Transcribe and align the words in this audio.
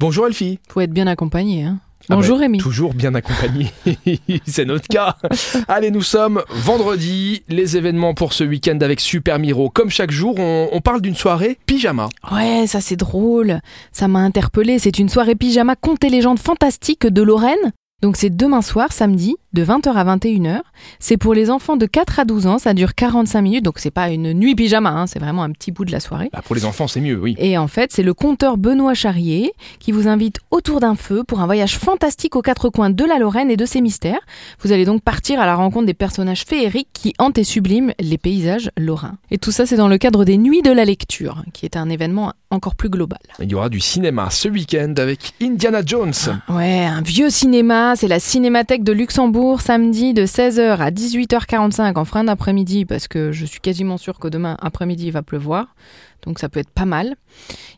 Bonjour 0.00 0.28
Elfie. 0.28 0.60
Faut 0.68 0.80
être 0.80 0.92
bien 0.92 1.08
accompagné. 1.08 1.64
Hein. 1.64 1.80
Ah 2.08 2.14
Bonjour 2.14 2.36
bah, 2.36 2.42
Rémi. 2.42 2.58
Toujours 2.58 2.94
bien 2.94 3.16
accompagné, 3.16 3.66
c'est 4.46 4.64
notre 4.64 4.86
cas. 4.86 5.16
Allez, 5.68 5.90
nous 5.90 6.02
sommes 6.02 6.40
vendredi, 6.50 7.42
les 7.48 7.76
événements 7.76 8.14
pour 8.14 8.32
ce 8.32 8.44
week-end 8.44 8.78
avec 8.80 9.00
Super 9.00 9.40
Miro. 9.40 9.70
Comme 9.70 9.90
chaque 9.90 10.12
jour, 10.12 10.38
on, 10.38 10.68
on 10.70 10.80
parle 10.80 11.00
d'une 11.00 11.16
soirée 11.16 11.58
pyjama. 11.66 12.08
Ouais, 12.30 12.68
ça 12.68 12.80
c'est 12.80 12.94
drôle. 12.94 13.60
Ça 13.90 14.06
m'a 14.06 14.20
interpellé. 14.20 14.78
C'est 14.78 15.00
une 15.00 15.08
soirée 15.08 15.34
pyjama 15.34 15.74
conte 15.74 16.04
et 16.04 16.10
légendes 16.10 16.38
fantastiques 16.38 17.08
de 17.08 17.22
Lorraine. 17.22 17.72
Donc 18.00 18.16
c'est 18.16 18.30
demain 18.30 18.62
soir, 18.62 18.92
samedi, 18.92 19.34
de 19.58 19.64
20h 19.64 19.92
à 19.92 20.16
21h. 20.16 20.60
C'est 21.00 21.16
pour 21.16 21.34
les 21.34 21.50
enfants 21.50 21.76
de 21.76 21.86
4 21.86 22.20
à 22.20 22.24
12 22.24 22.46
ans, 22.46 22.58
ça 22.58 22.74
dure 22.74 22.94
45 22.94 23.42
minutes, 23.42 23.64
donc 23.64 23.80
c'est 23.80 23.90
pas 23.90 24.08
une 24.10 24.32
nuit 24.32 24.54
pyjama, 24.54 24.90
hein, 24.90 25.06
c'est 25.08 25.18
vraiment 25.18 25.42
un 25.42 25.50
petit 25.50 25.72
bout 25.72 25.84
de 25.84 25.90
la 25.90 25.98
soirée. 25.98 26.30
Bah, 26.32 26.42
pour 26.44 26.54
les 26.54 26.64
enfants, 26.64 26.86
c'est 26.86 27.00
mieux, 27.00 27.18
oui. 27.18 27.34
Et 27.38 27.58
en 27.58 27.66
fait, 27.66 27.90
c'est 27.92 28.04
le 28.04 28.14
conteur 28.14 28.56
Benoît 28.56 28.94
Charrier 28.94 29.52
qui 29.80 29.90
vous 29.90 30.06
invite 30.06 30.38
autour 30.52 30.78
d'un 30.78 30.94
feu 30.94 31.24
pour 31.24 31.40
un 31.40 31.46
voyage 31.46 31.76
fantastique 31.76 32.36
aux 32.36 32.42
quatre 32.42 32.68
coins 32.68 32.90
de 32.90 33.04
la 33.04 33.18
Lorraine 33.18 33.50
et 33.50 33.56
de 33.56 33.64
ses 33.64 33.80
mystères. 33.80 34.20
Vous 34.60 34.70
allez 34.70 34.84
donc 34.84 35.02
partir 35.02 35.40
à 35.40 35.46
la 35.46 35.56
rencontre 35.56 35.86
des 35.86 35.94
personnages 35.94 36.44
féeriques 36.44 36.90
qui 36.92 37.14
hantent 37.18 37.38
et 37.38 37.44
subliment 37.44 37.92
les 37.98 38.18
paysages 38.18 38.70
lorrains. 38.76 39.16
Et 39.32 39.38
tout 39.38 39.50
ça, 39.50 39.66
c'est 39.66 39.76
dans 39.76 39.88
le 39.88 39.98
cadre 39.98 40.24
des 40.24 40.38
Nuits 40.38 40.62
de 40.62 40.70
la 40.70 40.84
lecture, 40.84 41.42
qui 41.52 41.64
est 41.64 41.76
un 41.76 41.88
événement 41.88 42.32
encore 42.50 42.74
plus 42.74 42.88
global. 42.88 43.18
Il 43.40 43.50
y 43.50 43.54
aura 43.54 43.68
du 43.68 43.80
cinéma 43.80 44.30
ce 44.30 44.48
week-end 44.48 44.94
avec 44.96 45.32
Indiana 45.42 45.82
Jones. 45.84 46.12
Ouais, 46.48 46.84
un 46.84 47.02
vieux 47.02 47.28
cinéma, 47.28 47.94
c'est 47.96 48.08
la 48.08 48.20
Cinémathèque 48.20 48.84
de 48.84 48.92
Luxembourg, 48.92 49.47
samedi 49.56 50.14
de 50.14 50.26
16h 50.26 50.78
à 50.78 50.90
18h45 50.90 51.96
en 51.96 52.04
fin 52.04 52.24
d'après-midi, 52.24 52.84
parce 52.84 53.08
que 53.08 53.32
je 53.32 53.46
suis 53.46 53.60
quasiment 53.60 53.96
sûre 53.96 54.18
que 54.18 54.28
demain 54.28 54.56
après-midi 54.60 55.06
il 55.06 55.12
va 55.12 55.22
pleuvoir, 55.22 55.74
donc 56.22 56.38
ça 56.38 56.48
peut 56.48 56.60
être 56.60 56.70
pas 56.70 56.84
mal. 56.84 57.16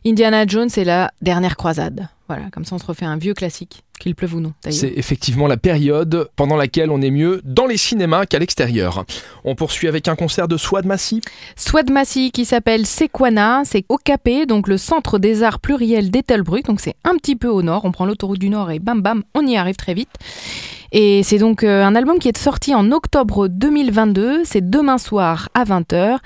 Indiana 0.05 0.45
Jones, 0.45 0.69
c'est 0.69 0.83
la 0.83 1.11
dernière 1.21 1.55
croisade. 1.55 2.07
Voilà, 2.27 2.49
comme 2.51 2.65
ça 2.65 2.75
on 2.75 2.79
se 2.79 2.85
refait 2.85 3.05
un 3.05 3.17
vieux 3.17 3.33
classique, 3.33 3.83
qu'il 4.01 4.15
pleuve 4.15 4.35
ou 4.35 4.39
non. 4.39 4.53
C'est 4.69 4.93
effectivement 4.95 5.47
la 5.47 5.57
période 5.57 6.29
pendant 6.35 6.55
laquelle 6.55 6.91
on 6.91 7.01
est 7.01 7.11
mieux 7.11 7.41
dans 7.43 7.67
les 7.67 7.77
cinémas 7.77 8.25
qu'à 8.25 8.39
l'extérieur. 8.39 9.05
On 9.43 9.55
poursuit 9.55 9.87
avec 9.87 10.07
un 10.07 10.15
concert 10.15 10.47
de 10.47 10.57
Swad 10.57 10.85
Massy. 10.85 11.21
Swad 11.55 11.89
Massy 11.91 12.31
qui 12.31 12.45
s'appelle 12.45 12.85
Sequana, 12.85 13.61
c'est 13.65 13.85
au 13.89 13.97
Capé, 13.97 14.45
donc 14.45 14.67
le 14.67 14.77
centre 14.77 15.19
des 15.19 15.43
arts 15.43 15.59
pluriels 15.59 16.09
d'Ettelbruck, 16.09 16.65
donc 16.65 16.81
c'est 16.81 16.95
un 17.03 17.15
petit 17.15 17.35
peu 17.35 17.47
au 17.47 17.61
nord, 17.61 17.85
on 17.85 17.91
prend 17.91 18.05
l'autoroute 18.05 18.39
du 18.39 18.49
nord 18.49 18.71
et 18.71 18.79
bam 18.79 19.01
bam, 19.01 19.23
on 19.35 19.45
y 19.45 19.55
arrive 19.57 19.75
très 19.75 19.93
vite. 19.93 20.09
Et 20.93 21.23
c'est 21.23 21.37
donc 21.37 21.63
euh, 21.63 21.85
un 21.85 21.95
album 21.95 22.19
qui 22.19 22.27
est 22.27 22.37
sorti 22.37 22.75
en 22.75 22.91
octobre 22.91 23.47
2022, 23.47 24.41
c'est 24.43 24.69
demain 24.69 24.97
soir 24.97 25.47
à 25.53 25.63
20h, 25.63 26.17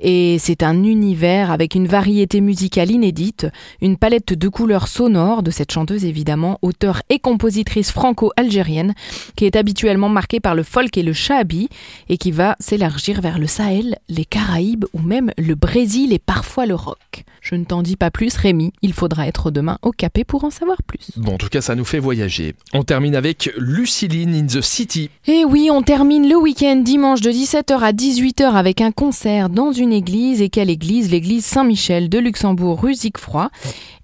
et 0.00 0.36
c'est 0.38 0.62
un 0.62 0.84
univers 0.84 1.50
avec 1.50 1.74
une 1.74 1.86
variété 1.86 2.42
musicale 2.42 2.90
inédite, 2.90 3.46
une 3.80 3.96
palette 3.96 4.34
de 4.34 4.48
couleurs 4.48 4.88
sonores 4.88 5.42
de 5.42 5.50
cette 5.50 5.72
chanteuse 5.72 6.04
évidemment, 6.04 6.58
auteure 6.60 7.00
et 7.12 7.18
compositrice 7.18 7.92
franco-algérienne, 7.92 8.94
qui 9.36 9.44
est 9.44 9.54
habituellement 9.54 10.08
marquée 10.08 10.40
par 10.40 10.54
le 10.54 10.62
folk 10.62 10.96
et 10.96 11.02
le 11.02 11.12
shahabi, 11.12 11.68
et 12.08 12.16
qui 12.16 12.30
va 12.30 12.56
s'élargir 12.58 13.20
vers 13.20 13.38
le 13.38 13.46
Sahel, 13.46 13.98
les 14.08 14.24
Caraïbes 14.24 14.86
ou 14.94 15.00
même 15.00 15.30
le 15.36 15.54
Brésil 15.54 16.14
et 16.14 16.18
parfois 16.18 16.64
le 16.64 16.74
rock. 16.74 17.24
Je 17.42 17.56
ne 17.56 17.64
t'en 17.64 17.82
dis 17.82 17.96
pas 17.96 18.10
plus 18.10 18.36
Rémi, 18.36 18.72
il 18.82 18.92
faudra 18.92 19.26
être 19.26 19.50
demain 19.50 19.78
au 19.82 19.90
Capé 19.90 20.24
pour 20.24 20.44
en 20.44 20.50
savoir 20.50 20.78
plus. 20.84 21.10
Bon, 21.16 21.34
en 21.34 21.38
tout 21.38 21.48
cas, 21.48 21.60
ça 21.60 21.74
nous 21.74 21.84
fait 21.84 21.98
voyager. 21.98 22.54
On 22.72 22.84
termine 22.84 23.16
avec 23.16 23.52
Luciline 23.58 24.32
in 24.32 24.46
the 24.46 24.62
City. 24.62 25.10
Et 25.26 25.44
oui, 25.44 25.68
on 25.70 25.82
termine 25.82 26.28
le 26.28 26.36
week-end 26.36 26.76
dimanche 26.76 27.20
de 27.20 27.30
17h 27.30 27.80
à 27.80 27.92
18h 27.92 28.52
avec 28.54 28.80
un 28.80 28.92
concert 28.92 29.48
dans 29.48 29.72
une 29.72 29.92
église. 29.92 30.40
Et 30.40 30.48
quelle 30.48 30.70
église? 30.70 31.10
L'église 31.10 31.44
Saint-Michel 31.44 32.08
de 32.08 32.18
Luxembourg, 32.18 32.80
rue 32.80 32.94
Zigfroy. 32.94 33.50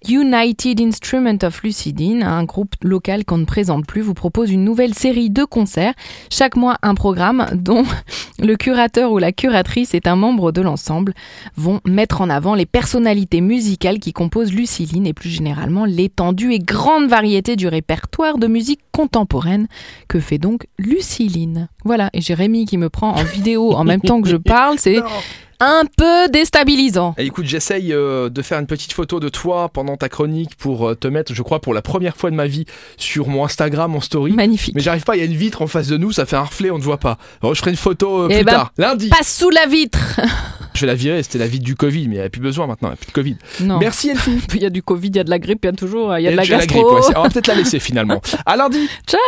United 0.06 0.80
Instrument 0.80 1.38
of 1.42 1.62
Lucidine, 1.62 2.22
un 2.22 2.44
groupe 2.44 2.74
local 2.82 3.24
qu'on 3.24 3.38
ne 3.38 3.44
présente 3.44 3.86
plus, 3.86 4.00
vous 4.00 4.14
propose 4.14 4.50
une 4.50 4.64
nouvelle 4.64 4.94
série 4.94 5.30
de 5.30 5.44
concerts. 5.44 5.94
Chaque 6.30 6.56
mois, 6.56 6.76
un 6.82 6.94
programme 6.94 7.46
dont 7.54 7.84
le 8.38 8.56
curateur 8.56 9.12
ou 9.12 9.18
la 9.18 9.32
curatrice 9.32 9.94
est 9.94 10.06
un 10.06 10.16
membre 10.16 10.52
de 10.52 10.62
l'ensemble 10.62 11.14
vont 11.56 11.80
mettre 11.84 12.20
en 12.20 12.30
avant 12.30 12.54
les 12.54 12.66
personnalités 12.66 13.40
musicales 13.40 13.98
qui 13.98 14.12
composent 14.12 14.52
Luciline 14.52 15.06
et 15.06 15.14
plus 15.14 15.30
généralement 15.30 15.84
l'étendue 15.84 16.52
et 16.52 16.58
grande 16.58 17.08
variété 17.08 17.56
du 17.56 17.66
répertoire 17.66 18.38
de 18.38 18.46
musique 18.46 18.80
contemporaine 18.98 19.68
que 20.08 20.18
fait 20.18 20.38
donc 20.38 20.66
Luciline. 20.76 21.68
Voilà, 21.84 22.10
et 22.12 22.20
Jérémy 22.20 22.64
qui 22.66 22.78
me 22.78 22.88
prend 22.88 23.12
en 23.12 23.22
vidéo 23.22 23.72
en 23.74 23.84
même 23.84 24.00
temps 24.00 24.20
que 24.20 24.28
je 24.28 24.36
parle, 24.36 24.76
c'est 24.80 25.00
un 25.60 25.84
peu 25.96 26.28
déstabilisant. 26.28 27.14
Et 27.16 27.26
écoute, 27.26 27.44
j'essaye 27.46 27.92
euh, 27.92 28.28
de 28.28 28.42
faire 28.42 28.58
une 28.58 28.66
petite 28.66 28.92
photo 28.92 29.20
de 29.20 29.28
toi 29.28 29.68
pendant 29.68 29.96
ta 29.96 30.08
chronique 30.08 30.56
pour 30.56 30.88
euh, 30.88 30.94
te 30.96 31.06
mettre, 31.06 31.32
je 31.32 31.42
crois, 31.42 31.60
pour 31.60 31.74
la 31.74 31.82
première 31.82 32.16
fois 32.16 32.32
de 32.32 32.34
ma 32.34 32.48
vie 32.48 32.64
sur 32.96 33.28
mon 33.28 33.44
Instagram 33.44 33.94
en 33.94 34.00
story. 34.00 34.32
Magnifique. 34.32 34.74
Mais 34.74 34.80
j'arrive 34.80 35.04
pas, 35.04 35.14
il 35.14 35.20
y 35.20 35.22
a 35.22 35.26
une 35.26 35.36
vitre 35.36 35.62
en 35.62 35.68
face 35.68 35.86
de 35.86 35.96
nous, 35.96 36.10
ça 36.10 36.26
fait 36.26 36.36
un 36.36 36.42
reflet, 36.42 36.72
on 36.72 36.78
ne 36.78 36.82
voit 36.82 36.98
pas. 36.98 37.18
Alors, 37.40 37.54
je 37.54 37.60
ferai 37.60 37.70
une 37.70 37.76
photo 37.76 38.22
euh, 38.22 38.28
Eh 38.30 38.38
plus 38.38 38.44
ben, 38.46 38.52
tard, 38.52 38.72
lundi. 38.78 39.10
Passe 39.10 39.32
sous 39.38 39.50
la 39.50 39.66
vitre 39.66 40.20
Je 40.78 40.82
vais 40.82 40.92
la 40.92 40.94
virer, 40.94 41.22
c'était 41.24 41.38
la 41.38 41.48
vitre 41.48 41.64
du 41.64 41.74
Covid, 41.74 42.06
mais 42.08 42.14
il 42.14 42.18
n'y 42.20 42.24
a 42.24 42.30
plus 42.30 42.40
besoin 42.40 42.68
maintenant, 42.68 42.88
il 42.88 42.92
n'y 42.92 42.94
a 42.94 42.96
plus 42.98 43.06
de 43.08 43.12
Covid. 43.12 43.36
Non. 43.62 43.78
Merci 43.80 44.10
Elfie. 44.10 44.38
Il 44.54 44.62
y 44.62 44.66
a 44.66 44.70
du 44.70 44.82
Covid, 44.82 45.08
il 45.08 45.16
y 45.16 45.18
a 45.18 45.24
de 45.24 45.30
la 45.30 45.38
grippe, 45.40 45.58
il 45.64 45.66
y 45.66 45.70
a 45.70 45.72
toujours 45.72 46.16
il 46.16 46.22
y 46.22 46.28
a 46.28 46.30
de 46.30 46.36
la 46.36 46.46
gastro. 46.46 46.74
grippe, 46.82 46.92
ouais, 46.94 47.02
c'est- 47.02 47.16
on 47.18 47.22
va 47.22 47.28
peut-être 47.30 47.46
la 47.48 47.54
laisser 47.56 47.80
finalement. 47.80 48.20
À 48.46 48.56
lundi. 48.56 48.88
Ciao 49.06 49.18